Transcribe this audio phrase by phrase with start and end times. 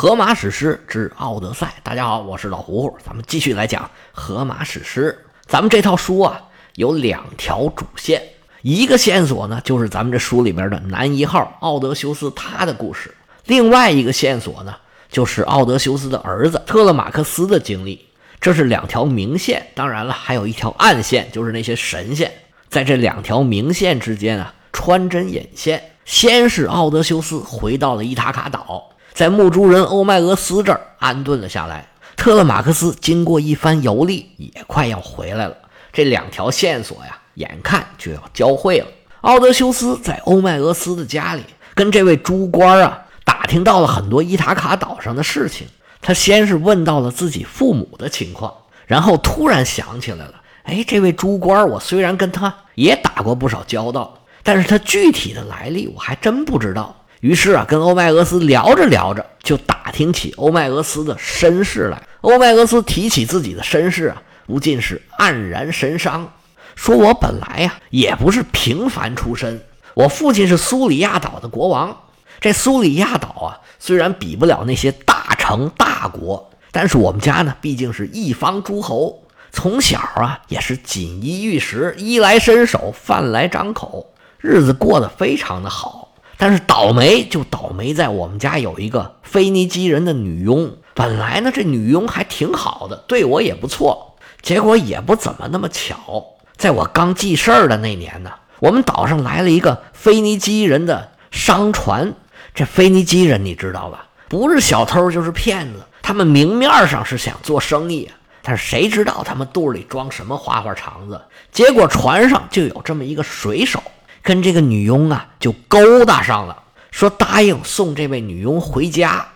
[0.00, 1.66] 荷马史诗之《奥德赛》。
[1.82, 5.26] 大家好，我是老胡胡，咱们继续来讲荷马史诗。
[5.44, 6.40] 咱们这套书啊，
[6.76, 8.22] 有两条主线，
[8.62, 13.10] 一个线索呢，就是咱们这书里边的男一号奥德修斯他的故事；
[13.46, 14.72] 另外一个线索呢，
[15.10, 18.06] 就是奥德修斯的儿子特勒马克斯的经历。
[18.40, 22.32] 这是两条明线，当然了，还有一条暗线，就是那些神仙
[22.68, 25.82] 在这两条明线之间啊穿针引线。
[26.04, 28.90] 先是奥德修斯回到了伊塔卡岛。
[29.12, 31.88] 在牧猪人欧迈俄斯这儿安顿了下来。
[32.16, 35.56] 特勒马克思经过一番游历，也快要回来了。
[35.92, 38.86] 这两条线索呀，眼看就要交汇了。
[39.20, 41.42] 奥德修斯在欧迈俄斯的家里，
[41.74, 45.66] 跟这位猪官啊打听到了很多伊塔卡岛上的事情。
[46.00, 48.52] 他先是问到了自己父母的情况，
[48.86, 56.94] 然后突然想起来了：哎，这位猪官，我虽然跟他也打过不少交道，但是他具体的来历我还真不知道。
[57.20, 62.00] 于是啊，跟欧迈俄斯聊着聊着，就打听起欧迈俄斯的身世来。
[62.20, 66.32] 欧迈俄斯提起自己的身世啊，不禁是黯然神伤，
[66.76, 69.60] 说：“我本来呀，也不是平凡出身。
[69.94, 71.96] 我父亲是苏里亚岛的国王。
[72.40, 79.24] 这苏里亚岛啊，虽然比不了那些大城大国，但是我们家呢，毕竟是一方诸侯。
[79.50, 86.04] 从小啊，也是锦衣玉食，衣来伸手，饭来张口，日子过得非常的好。”
[86.38, 96.24] 但是倒霉就倒霉在我们家有一个腓尼基人的女佣，本来呢这女佣还挺好的，对我也不错，结果也不怎么那么巧，
[96.56, 102.14] 在我刚记事儿的那年呢，我们岛上来了一个腓尼基人的商船。
[102.54, 104.06] 这腓尼基人你知道吧？
[104.28, 108.08] 不是小偷就是骗子，他们明面上是想做生意，
[108.42, 111.20] 但是谁知道他们肚里装什么花花肠子？
[111.50, 113.82] 结果船上就有这么一个水手。
[114.22, 119.26] 跟这个女佣啊就勾搭上了，说答应送这位女佣回家。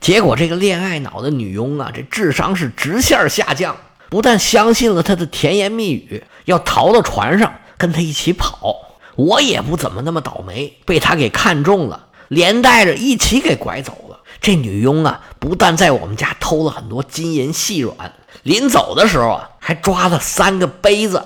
[0.00, 3.76] 结果这个恋爱脑的女佣啊，这智商是直线下降，
[4.10, 8.76] 不但相信了他的甜言蜜语，要逃到船上跟他一起跑。
[9.14, 14.18] 我也不怎么那么倒霉，被他给看中了，连带着一起给拐走了。
[14.40, 18.12] 这女佣啊，不但在我们家偷了很多金银细软，
[18.42, 21.22] 临走的时候啊，还抓了三个杯子。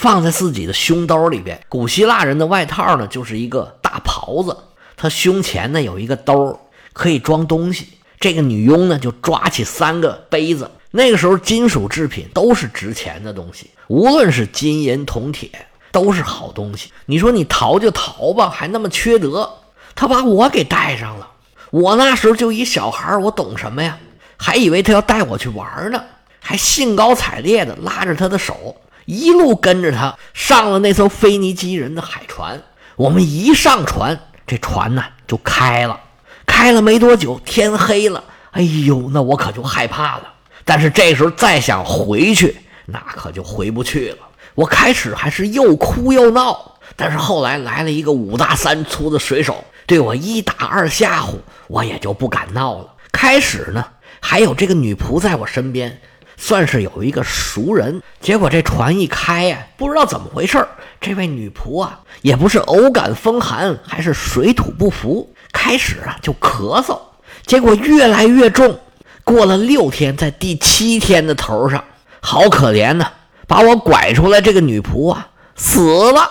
[0.00, 1.60] 放在自己的胸兜里边。
[1.68, 4.56] 古希腊人的外套呢，就是一个大袍子，
[4.96, 6.58] 他胸前呢有一个兜，
[6.94, 7.86] 可以装东西。
[8.18, 10.70] 这个女佣呢就抓起三个杯子。
[10.90, 15.50] 那个时候金属制品都是值钱的东西，无论是金银铜铁
[15.92, 16.90] 都是好东西。
[17.04, 19.48] 你说你逃就逃吧，还那么缺德。
[19.94, 21.28] 他把我给带上了，
[21.70, 23.98] 我那时候就一小孩，我懂什么呀？
[24.38, 26.02] 还以为他要带我去玩呢，
[26.40, 28.74] 还兴高采烈的拉着他的手。
[29.10, 32.62] 一路跟着他上了那艘腓尼基人的海船。
[32.94, 35.98] 我们一上船，这船呢就开了。
[36.46, 38.22] 开了没多久，天黑了。
[38.52, 40.32] 哎呦，那我可就害怕了。
[40.64, 42.56] 但是这时候再想回去，
[42.86, 44.18] 那可就回不去了。
[44.54, 51.34] 我开始还是又哭又闹，但是后来来了一个五大三粗的水手，对我一打二吓唬，
[51.66, 52.94] 我也就不敢闹了。
[53.10, 53.84] 开始呢，
[54.20, 56.00] 还有这个女仆在我身边。
[56.42, 60.66] 算是有一个熟人，结果这船一开呀，不知道怎么回事
[60.98, 66.98] 这位女仆啊，也不是偶感风寒，还是水土不服，开始啊就咳嗽，
[67.44, 68.80] 结果越来越重。
[69.22, 71.84] 过了六天，在第七天的头上，
[72.20, 73.06] 好可怜呐！
[73.46, 76.28] 把我拐出来，这个女仆啊死了。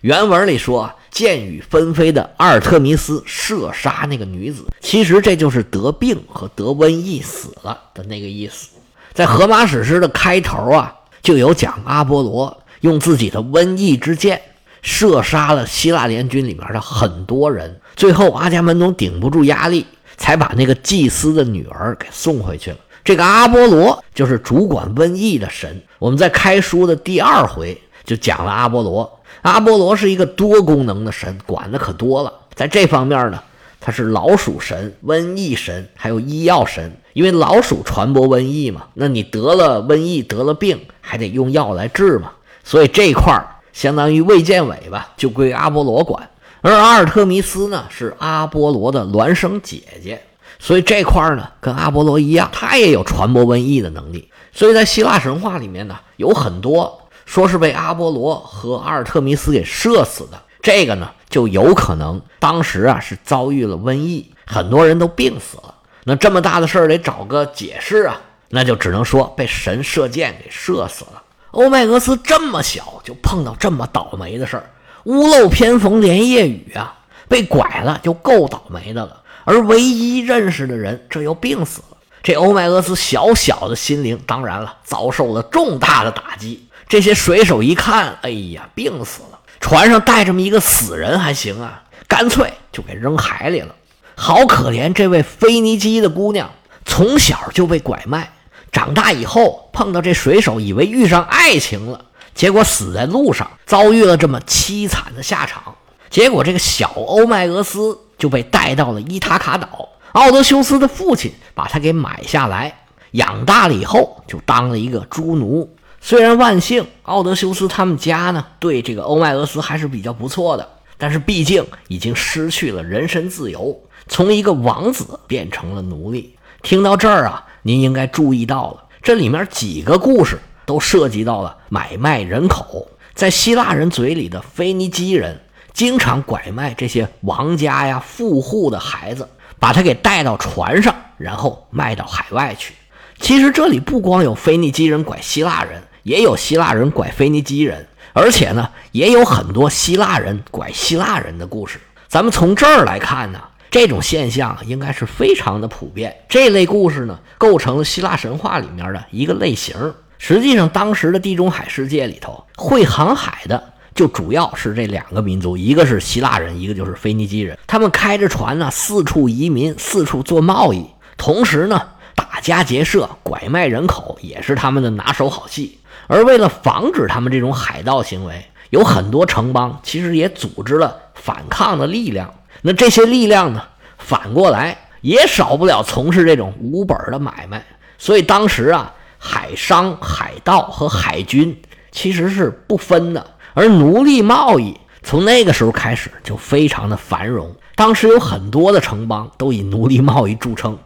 [0.00, 8.70] 原文里说，箭雨纷飞的阿尔特弥斯射杀那个女子，其实这就是得病和得瘟疫死了的那个意思。
[9.14, 14.40] 在荷马史诗的开头啊，就有讲阿波罗用自己的瘟疫之箭
[14.80, 19.86] 射杀了希腊联军里面的很多人，最后阿伽门农顶不住压力，
[20.16, 22.76] 才把那个祭司的女儿给送回去了。
[23.04, 25.82] 这个阿波罗就是主管瘟疫的神。
[25.98, 32.32] 我们在开书的第二回就讲了阿波罗，阿波罗是一个多功能的神，管的可多了。
[32.54, 33.42] 在这方面呢。
[33.84, 36.96] 他是老鼠神、瘟疫神，还有医药神。
[37.14, 42.30] 因为老鼠传播瘟疫嘛，那你得了瘟疫、得了病，还得用药来治嘛。
[42.62, 46.30] 所以这块儿相当于卫健委吧，就归阿波罗管。
[46.60, 50.22] 而阿尔特弥斯呢，是阿波罗的孪生姐姐，
[50.60, 54.30] 所以这块儿呢，跟阿波罗一样，他也有传播瘟疫的能力。
[54.52, 60.40] 所以在希腊神话里面呢，有很多说是被阿波罗和阿尔特弥斯给射死的。
[60.62, 65.74] 这个呢，就有可能当时啊是遭遇了瘟疫，很多人都病死了。
[66.04, 71.22] 那这么大的事儿得找个解释啊，那就只能说被神射箭给射死了。
[71.50, 74.70] 欧迈俄斯这么小就碰到这么倒霉的事儿，
[75.04, 76.96] 屋漏偏逢连夜雨啊，
[77.28, 79.20] 被拐了就够倒霉的了。
[79.44, 81.96] 而唯一认识的人这又病死了。
[82.22, 86.68] 这欧迈俄斯小小的心灵，当然了，遭受了重大的打击。
[86.88, 93.74] 这些水手一看，哎呀，病死了，船上带这么一个死人还行啊，干脆就给扔海里了。
[94.16, 96.50] 好可怜，这位腓尼基的姑娘
[96.84, 98.32] 从小就被拐卖，
[98.72, 102.04] 长大以后碰到这水手，以为遇上爱情了，
[102.34, 105.76] 结果死在路上，遭遇了这么凄惨的下场。
[106.10, 112.80] 结果这个小欧迈俄斯就被带到了伊塔卡岛，奥德修斯的父亲把他给买下来，
[113.12, 115.72] 养大了以后就当了一个猪奴。
[116.04, 120.68] 虽然万幸，奥德修斯他们家呢对这个欧迈俄斯还是比较不错的，
[120.98, 123.80] 但是毕竟已经失去了人身自由。
[124.08, 126.36] 从一个王子变成了奴隶。
[126.60, 132.88] 听到这儿啊，您应该注意到了，这里面几个故事都涉及到了买卖人口。
[133.14, 135.40] 在希腊人嘴里的腓尼基人，
[135.72, 139.28] 经常拐卖这些王家呀、富户的孩子，
[139.60, 142.74] 把他给带到船上，然后卖到海外去。
[143.20, 151.80] 其实这里不光有腓尼基人拐希腊人，也有希腊人拐腓尼基人，而且呢，也有很多希腊人拐希腊人的故事。
[152.08, 153.40] 咱们从这儿来看呢。
[153.70, 156.14] 这种现象应该是非常的普遍。
[156.28, 159.94] 这类故事呢，构成了希腊神话里面的一个类型。
[160.18, 167.56] 实际上，当时的地中海世界里头，会航海的就主要是这两个民族，一个是希腊人，一个就是腓尼基人。
[167.66, 171.82] 他们开着船呢，四处移民，四处做贸易，同时呢，
[172.14, 175.78] 打家劫舍、拐卖人口也是他们的拿手好戏。
[176.12, 182.34] 而为了防止他们这种海盗行为，有很多城邦其实也组织了反抗的力量。
[182.60, 183.62] 那这些力量呢，
[183.96, 187.64] 反过来也少不了从事这种无本的买卖。
[187.96, 191.58] 所以当时啊，海商、海盗和海军
[191.90, 193.26] 其实是不分的。
[193.54, 197.56] 而奴隶贸易从那个时候开始就非常的繁荣。
[197.74, 200.78] 当时有很多的城邦都以奴隶贸易著称，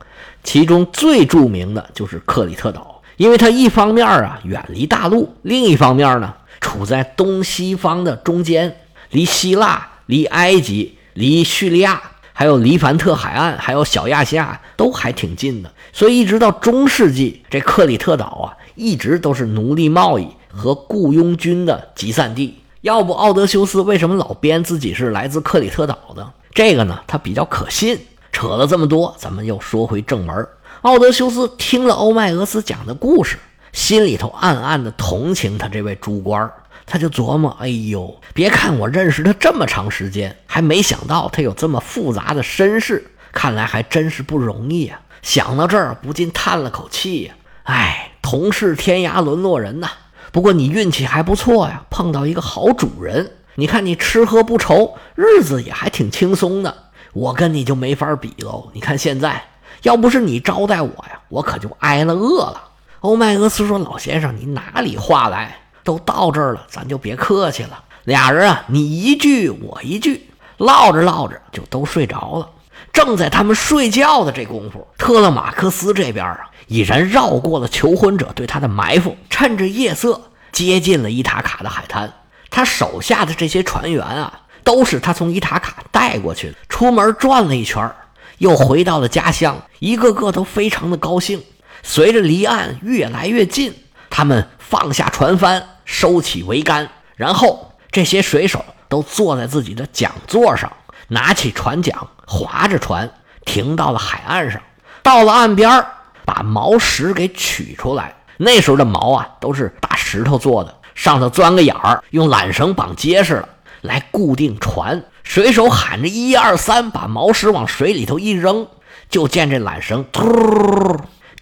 [0.44, 8.76] 其中最著名的就是克里特岛，因为它一方面啊远离大陆，另一方面呢处在东西方的中间，
[9.10, 10.92] 离希腊、离埃及。
[11.16, 11.98] 离叙利亚、
[12.34, 22.58] 还有黎凡特海岸、还有小亚细亚都还挺近的，所以一直到中世纪，这克里特岛啊，一直都是奴隶贸易和雇佣军的集散地。
[22.82, 26.30] 要不，奥德修斯为什么老编自己是来自克里特岛的？
[26.52, 27.98] 这个呢，他比较可信。
[28.30, 30.46] 扯了这么多，咱们又说回正文。
[30.82, 33.38] 奥德修斯听了欧迈俄斯讲的故事，
[33.72, 36.52] 心里头暗暗的同情他这位猪官儿。
[36.84, 47.34] 他就琢磨：“哎呦，别看我认识他这么长时间，还没想到他有这么复杂的身世，看来还真是不容易啊。”想到这儿，不禁叹了口气呀
[47.64, 49.90] ：“哎，同是天涯沦落人呐。
[50.30, 53.32] 不过你运气还不错呀，碰到一个好主人。
[53.56, 56.72] 你看你吃喝不愁，日子也还挺轻松的。
[57.14, 58.70] 我跟你就没法比喽。
[58.74, 59.42] 你看现在，
[59.82, 62.62] 要不是你招待我呀，我可就挨了饿了。”
[63.00, 67.84] 欧迈俄斯说：“老先生，你哪里话来？”都到这儿了，咱就别客气了。
[68.04, 72.50] 俩人啊，你一句我一句，唠着唠着就都睡着了。
[72.92, 80.20] 正在他们睡觉的这功夫，特勒马克斯这边啊，已然绕过了求婚者对他的埋伏，趁着夜色
[80.50, 82.12] 接近了伊塔卡的海滩。
[82.50, 86.54] 他手下的这些船员啊，都是他从伊塔卡带过去的。
[86.68, 87.88] 出门转了一圈，
[88.38, 91.42] 又回到了家乡，一个个都非常的高兴。
[91.82, 93.74] 随着离岸越来越近，
[94.10, 95.68] 他们放下船帆。
[95.88, 100.72] 收起桅杆，然后这些水手都坐在自己的桨座上，
[101.06, 101.96] 拿起船桨，
[102.26, 103.08] 划着船
[103.44, 104.60] 停到了海岸上。
[105.04, 105.86] 到了岸边，
[106.24, 108.12] 把锚石给取出来。
[108.36, 113.48] 那时候的锚啊，都是大石头做的，上头钻个眼儿，用缆绳绑结实了，
[113.82, 115.00] 来固定船。
[115.26, 118.66] 水手喊着“一二三”，把锚石往水里头一扔，
[119.10, 120.24] 就见这缆绳突，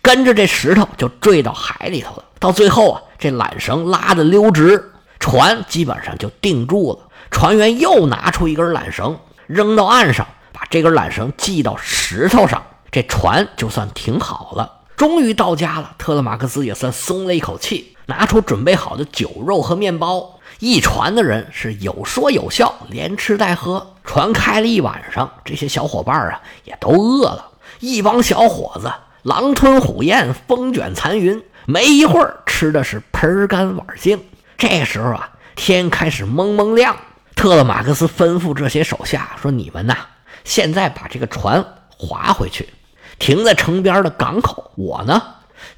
[0.00, 2.24] 跟着这石头就坠到海里头了。
[2.40, 3.02] 到最后啊。
[3.16, 6.98] 这缆绳拉的溜直，船基本上就定住了。
[7.30, 14.80] 船员又拿出一根缆绳，扔到岸上，把这根缆绳系到石头上，这船就算停好了。
[14.94, 20.33] 终于到家了，特勒马克斯也算松了一口气，拿出准备好的酒肉和面包。
[20.60, 23.94] 一船的人是有说有笑，连吃带喝。
[24.04, 27.50] 船开了一晚上，这些小伙伴啊也都饿了。
[27.80, 28.92] 一帮小伙子
[29.22, 31.42] 狼吞虎咽，风卷残云。
[31.66, 34.22] 没一会儿，吃的是盆干碗净。
[34.56, 36.96] 这时候啊，天开始蒙蒙亮。
[37.34, 39.96] 特勒马克思吩咐这些手下说：“你们呐，
[40.44, 42.68] 现在把这个船划回去，
[43.18, 44.70] 停在城边的港口。
[44.76, 45.20] 我呢，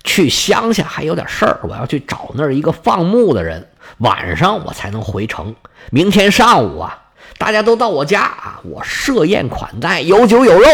[0.04, 3.66] 去乡下还有点事儿，我要去找那儿一个放牧的人。
[3.99, 5.55] 晚上我才能回城。
[5.90, 6.99] 明天上午啊，
[7.38, 10.69] 大家都到我家啊，我设宴款待，有酒有肉。”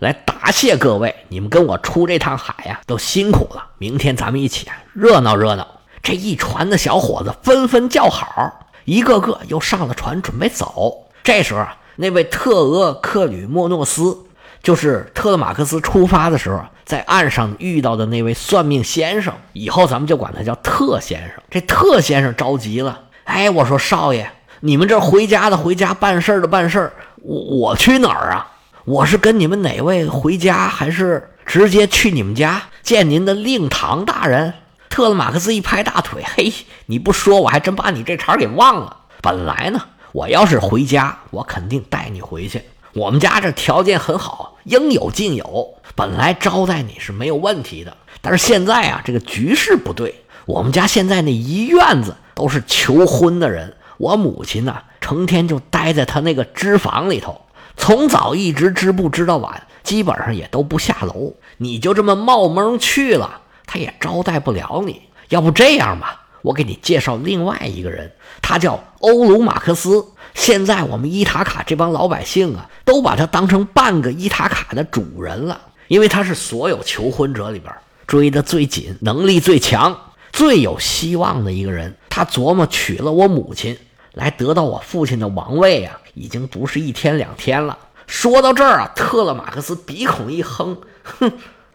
[0.00, 3.64] 来答谢各位，你们跟我出这趟海呀，都辛苦了。
[3.78, 5.66] 明天咱们一起啊热闹热闹。
[6.02, 11.06] 这一船的小伙子纷纷叫好，一个个又上了船准备走。
[11.22, 14.18] 这时候啊，那位特俄克吕莫诺斯，
[14.64, 21.42] 就是特勒马克思出发的时候在岸上遇到的那位算命先生，以后咱们就管他叫特先生。
[21.50, 24.28] 这特先生着急了，哎，我说少爷，
[24.60, 28.52] 你们这回家的回家，办事的办事，我我去哪儿啊？
[28.86, 34.54] 我是跟你们哪位回家，还是直接去你们家见您的令堂大人？
[34.88, 36.50] 特勒马克思一拍大腿，嘿，
[36.86, 38.96] 你不说我还真把你这茬给忘了。
[39.20, 39.80] 本来呢，
[40.12, 42.62] 我要是回家，我肯定带你回去。
[42.94, 47.96] 我们家这条件很好，应有尽有，本来招待你是没有问题的。
[48.22, 57.40] 但是现在啊，这个局势不对，我们家现在那一院子都是求婚的人，我母亲呢，成天就待在她那个织房里头。
[57.76, 61.34] 从早一直织布织到晚，基本上也都不下楼。
[61.56, 65.02] 你就这么冒蒙去了，他也招待不了你。
[65.30, 70.06] 要不这样吧，我给你介绍另外一个人，他叫欧鲁马克思。
[70.34, 77.72] 现在我们伊塔卡这帮老百姓啊，都把他当成半个伊塔卡的主人了，因为他是所有求婚者里边
[78.06, 79.98] 追得最紧、能力最强、
[80.32, 81.96] 最有希望的一个人。
[82.10, 83.76] 他琢磨娶了我母亲。
[84.12, 87.76] 来得到我父亲的王位啊，已经不是一天两天了。
[88.06, 91.32] 说到这儿啊，特勒马克思鼻孔一哼，哼，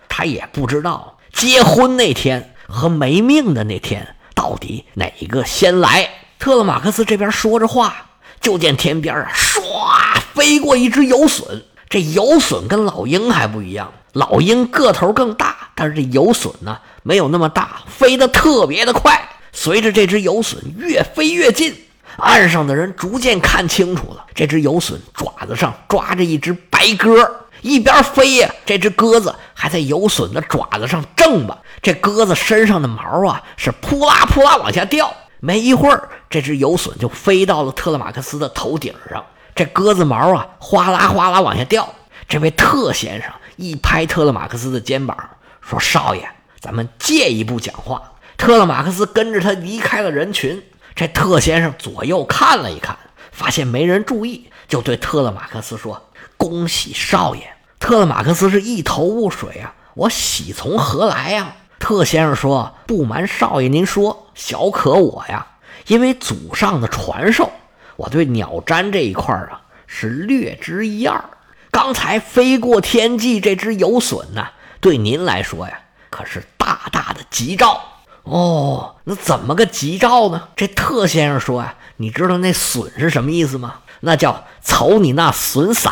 [0.08, 6.10] 他也不知道结婚那天和没命的那天到底哪一个先来。
[6.40, 8.09] 特勒马克思这边说着话，
[8.42, 11.64] 就见天边啊，唰飞过一只游隼。
[11.90, 19.30] 这游隼跟老鹰还不一样，老鹰个头更大，但是这游隼呢没有那么大，飞得特别的快。
[19.52, 21.76] 随着这只游隼越飞越近。
[22.18, 31.58] 岸上的人逐渐看清楚了，这只游隼爪子上抓着一只白鸽，一边飞呀，这只鸽子还在游隼的爪子上挣吧。
[31.82, 35.12] 这鸽子身上的毛啊，是扑啦扑啦往下掉。
[35.40, 39.26] 没一会儿，这只游隼就飞到了特勒马克斯的头顶上。
[39.56, 41.88] 这鸽子毛啊，哗啦哗啦往下掉。
[42.28, 45.18] 这位特先生一拍特勒马克斯的肩膀，
[45.62, 46.30] 说：“少爷，
[46.60, 50.64] 咱们借一步讲话。”特勒马克斯跟着他离开了人群。
[50.96, 52.98] 这特先生左右看了一看，
[53.32, 61.56] 发现没人注意，就对特勒马克斯说：“恭喜少爷！”特勒马克斯是一头雾水啊，我喜从何来呀？
[61.80, 65.48] 特先生说：“不瞒少爷您说，小可我呀，
[65.88, 67.50] 因为祖上的传授，
[67.96, 71.24] 我对鸟占这一块啊是略知一二。
[71.72, 74.50] 刚才飞过天际这只游隼呐，
[74.82, 77.82] 对您来说呀，可是大大的吉兆。”
[78.24, 80.50] 哦，那怎么个吉兆呢？
[80.56, 83.76] 这特先生说呀，你知道那损是什么意思吗？
[84.02, 85.90] 那叫瞅你那损色。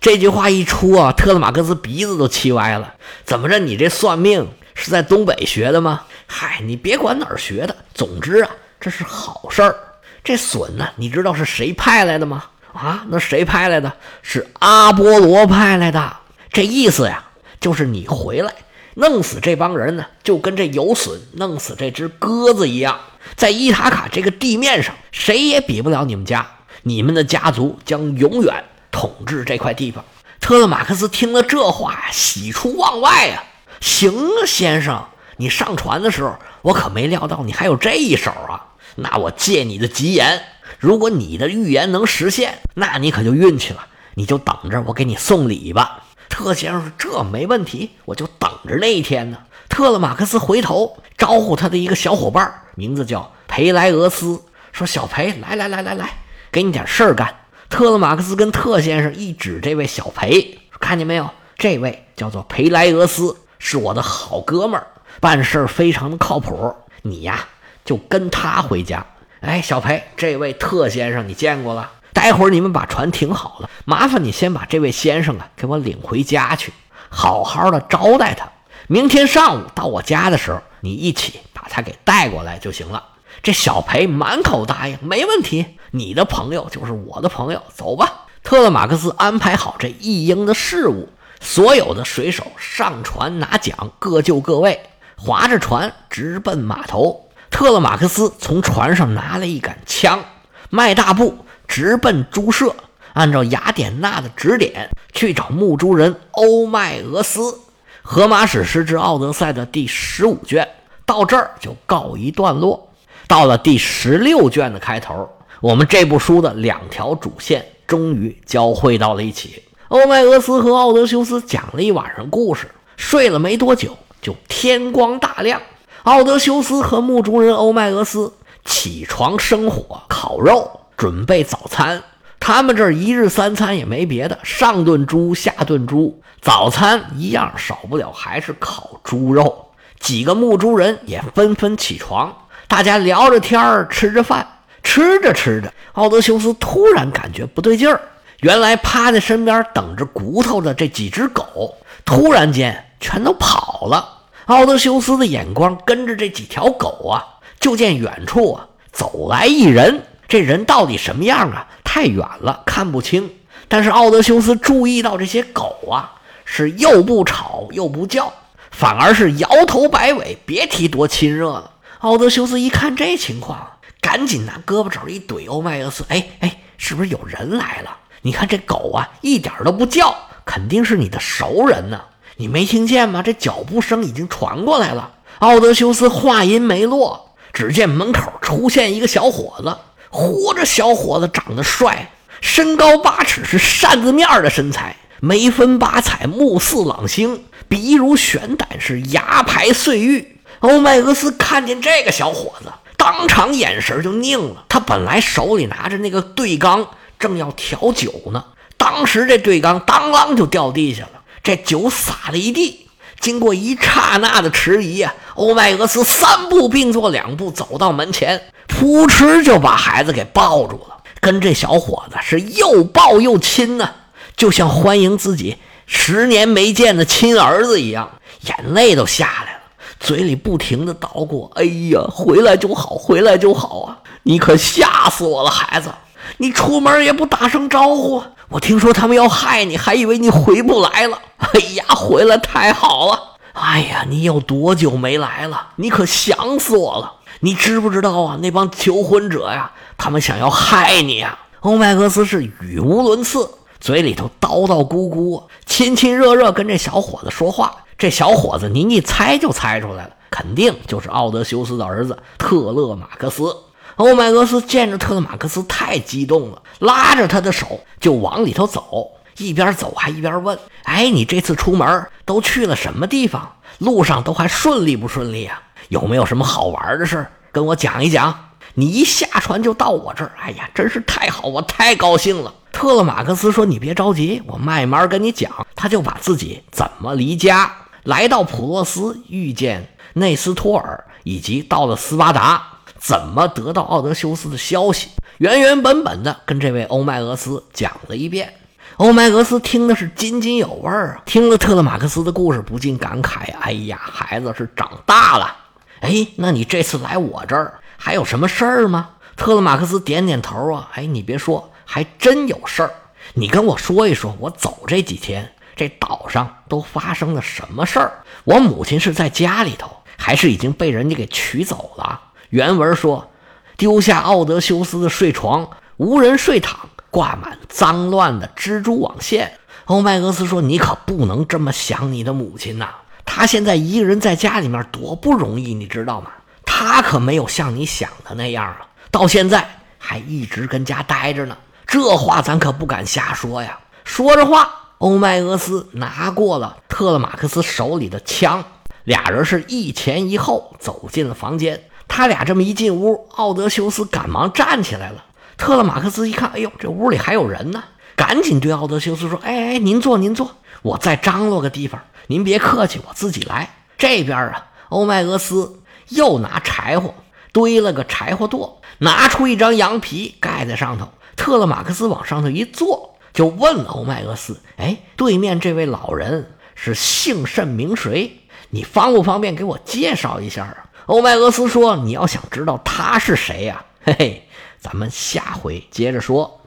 [0.00, 2.94] 这句话一出啊，特勒马克斯鼻子都气歪了。
[3.24, 6.02] 怎么着，你这算命是在东北学的吗？
[6.26, 8.50] 嗨，你别管哪儿学的，总之啊，
[8.80, 9.76] 这是好事儿。
[10.22, 12.44] 这笋呢，你知道是谁派来的吗？
[12.72, 13.92] 啊，那谁派来的？
[14.22, 16.16] 是阿波罗派来的。
[16.50, 17.24] 这意思呀，
[17.60, 18.52] 就是你回来。
[18.96, 22.98] 弄死这帮人呢，就跟这游隼弄死这只鸽子一样，
[23.36, 26.46] 在伊塔卡这个地面上，谁也比不了你们家。
[26.82, 30.04] 你们的家族将永远统治这块地方。
[30.40, 33.42] 特勒马克思听了这话，喜出望外啊！
[33.84, 35.04] 行啊，先生，
[35.36, 38.72] 你上船的时候，我可没料到你还有这一手啊！
[38.94, 40.40] 那我借你的吉言，
[40.78, 43.84] 如果你的预言能实现，那你可就运气了。
[44.14, 46.04] 你就等着我给你送礼吧。
[46.30, 49.36] 特先生说：“这没问题，我就等着那一天呢。”
[49.68, 54.40] 特勒马克思回头招呼他的一个小伙伴，名字叫培莱俄斯，
[54.72, 56.08] 说：“小培，来来来来来，
[56.50, 57.34] 给你点事儿干。”
[57.68, 61.28] 特勒马克思跟特先生一指这位小培，看见没有？
[61.58, 64.86] 这位叫做培莱俄斯，是我的好哥们儿，
[65.20, 66.74] 办事儿非常的靠谱。
[67.02, 67.46] 你呀，
[67.84, 69.04] 就跟他回家。
[69.40, 71.90] 哎，小裴，这位特先生你见过了？
[72.12, 76.72] 待会儿你们把船停好了，麻烦你先把这位先生啊给我领回家去，
[77.08, 78.48] 好好的招待他。
[78.86, 83.02] 明天上午到我家的时候，你一起把他给带过来就行了。
[83.42, 85.66] 这小裴满口答应，没问题。
[85.90, 88.26] 你的朋友就是我的朋友，走吧。
[88.42, 91.08] 特勒马克思安排好这一应的事务，
[91.44, 94.80] 所有的水手上船拿桨，各就各位，
[95.16, 97.28] 划着船直奔码头。
[97.50, 100.24] 特勒马克思从船上拿了一杆枪，
[100.70, 101.38] 迈大步。
[101.66, 102.74] 直奔猪舍，
[103.14, 107.40] 按照雅典娜的指点去找牧猪人欧迈俄斯。
[108.02, 110.68] 《荷马史诗之奥德赛》的第十五卷
[111.06, 112.90] 到这儿就告一段落。
[113.26, 115.28] 到了第十六卷的开头，
[115.60, 119.62] 我们这部书的两条主线终于交汇到了一起。
[119.94, 125.62] 欧迈俄斯和奥德修斯讲了一晚上故事，睡了没多久，就天光大亮。
[126.02, 128.32] 奥德修斯和墓主人欧迈俄斯
[128.64, 132.02] 起床生火烤肉，准备早餐。
[132.40, 139.66] 他们这一日三餐也没别的，上顿猪，下顿猪，早餐一样少不了还是烤猪肉。
[140.00, 142.36] 几个墓猪人也纷纷起床，
[142.66, 144.44] 大家聊着天儿，吃着饭。
[144.82, 148.00] 吃着吃着，奥德修斯突然感觉不对劲儿。
[148.44, 154.06] 原来趴在身边等着骨头的这几只狗，突然间全都跑了。
[154.44, 157.24] 奥德修斯的眼光跟着这几条狗啊，
[157.58, 160.02] 就见远处啊走来一人。
[160.28, 161.66] 这人到底什么样啊？
[161.84, 163.30] 太远了看不清。
[163.66, 166.12] 但是奥德修斯注意到这些狗啊，
[166.44, 168.30] 是又不吵又不叫，
[168.70, 171.70] 反而是摇头摆尾，别提多亲热了。
[172.00, 173.66] 奥德修斯一看这情况，
[174.02, 177.96] 赶紧拿胳膊肘一怼欧迈俄斯：“哎哎，是不是有人来了？
[178.24, 180.14] 你看这狗啊，一点都不叫，
[180.46, 182.00] 肯定是你的熟人呢。
[182.36, 183.22] 你没听见吗？
[183.22, 189.76] 这脚步声已经传过来了。”奥德修斯话音没落，只见门口出现一个小伙子。
[190.10, 200.40] 嚯，这小伙子长得帅，身高八尺，是扇子面的身材，眉分八彩，目似朗星，鼻如悬胆，是牙排碎玉。
[200.60, 204.64] 欧迈俄斯看见这个小伙子，当场眼神就拧了。
[204.68, 206.88] 他本来手里拿着那个对缸，
[207.24, 208.44] 正要调酒呢，
[208.76, 212.86] 当时这对缸当啷就掉地下了，这酒洒了一地。
[213.18, 223.88] 经过一刹那的迟疑啊，欧迈俄斯三步并作两步走到门前，扑哧就把孩子给抱住了，跟这小伙子是又抱又亲呢，
[224.36, 228.10] 就像欢迎自己十年没见的亲儿子一样，
[228.42, 229.60] 眼泪都下来了，
[229.98, 233.96] 嘴里不停的叨咕：“哎呀，回来就好，回来就好啊！
[234.24, 235.90] 你可吓死我了，孩子，
[236.38, 241.18] 你出门也不打声招呼。”我听说他们要害你，还以为你回不来了。
[241.38, 243.20] 哎呀，回来太好了！
[243.54, 245.68] 哎呀，你有多久没来了？
[245.76, 247.14] 你可想死我了！
[247.40, 248.38] 你知不知道啊？
[248.40, 251.38] 那帮求婚者呀，他们想要害你呀！
[251.60, 257.74] 欧迈俄斯是语无伦次，嘴里头叨叨咕咕，亲亲热热跟这小伙子说话。
[257.96, 263.56] 这小伙子，您一猜就猜出来了，肯定就是奥德修斯的儿子特勒马克思。
[263.96, 273.56] 欧迈俄斯见着特勒马克斯太激动了，拉着他的手就往里头走，一边走还一边问：“哎，你这次出门都去了什么地方？
[273.78, 275.62] 路上都还顺利不顺利啊？
[275.90, 278.50] 有没有什么好玩的事跟我讲一讲？
[278.74, 292.73] 你一下船就到我这儿，哎呀，真是太好，我太高兴了。”特勒马克斯说：“你别着急，我慢慢跟你讲。”他就把自己怎么离家，来到普洛斯，遇见内斯托尔，以及到了斯巴达。
[293.04, 295.10] 怎么得到奥德修斯的消息？
[295.36, 298.54] 原原本本的跟这位欧迈俄斯讲了一遍。
[298.96, 305.54] 欧迈俄斯听的是津津有味儿啊，听了特勒马克斯的故事，不禁感慨：“哎呀，孩子是长大了。”
[306.00, 309.10] 哎，那你这次来我这儿还有什么事儿吗？
[309.36, 310.88] 特勒马克斯点点头啊。
[310.94, 312.90] 哎，你别说，还真有事儿。
[313.34, 318.24] 你跟我说一说，我走这几天，这岛上都发生了什么事儿？
[318.44, 322.18] 我母亲是在家里头，还是已经被人家给取走了？
[322.54, 323.32] 原文说
[323.76, 329.54] ：“丢下奥德修斯的睡床，无人睡躺，挂满脏乱的蜘蛛网线。”
[329.86, 332.90] 欧迈俄斯说：“你可不能这么想你的母亲呐！
[333.24, 336.30] 她现在一个人在家里面多不容易，你知道吗？
[336.64, 338.86] 她可没有像你想的那样啊！
[339.10, 341.56] 到现在还一直跟家待着呢。
[341.88, 348.62] 这话咱可不敢瞎说呀！”说着话，欧迈俄斯拿过了特勒马克斯手里的枪，
[349.02, 351.82] 俩人是一前一后走进了房间。
[352.16, 355.24] 他俩这么一进屋，奥德修斯赶忙站起来了。
[355.56, 357.82] 特勒马克斯一看，哎呦，这屋里还有人呢，
[358.14, 367.12] 赶紧对奥德修斯说：“哎哎，您坐，您坐，我再张罗个地方，您别客气，我自己来。”这边啊，欧迈俄斯又拿柴火
[367.50, 371.08] 堆了个柴火垛，拿出一张羊皮盖在上头。
[371.34, 378.38] 特勒马克斯往上头一坐，就问欧迈俄斯：“哎，对面这位老人是姓甚名谁？
[378.70, 383.84] 你方不方便给我介绍一下啊？”欧麦俄斯说：“你要想知道他是谁呀？
[384.02, 384.48] 嘿嘿，
[384.80, 386.60] 咱们下回接着说。”